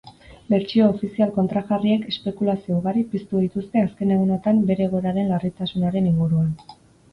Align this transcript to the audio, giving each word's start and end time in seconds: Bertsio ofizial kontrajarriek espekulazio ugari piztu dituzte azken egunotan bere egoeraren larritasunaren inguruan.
Bertsio 0.51 0.85
ofizial 0.93 1.33
kontrajarriek 1.35 2.07
espekulazio 2.13 2.79
ugari 2.79 3.05
piztu 3.13 3.43
dituzte 3.45 3.85
azken 3.91 4.15
egunotan 4.17 4.65
bere 4.73 4.87
egoeraren 4.89 5.33
larritasunaren 5.37 6.11
inguruan. 6.15 6.53